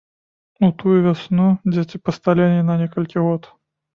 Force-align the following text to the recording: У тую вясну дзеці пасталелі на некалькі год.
У 0.67 0.69
тую 0.79 0.93
вясну 1.07 1.49
дзеці 1.75 2.01
пасталелі 2.09 2.65
на 2.69 2.79
некалькі 2.83 3.17
год. 3.27 3.43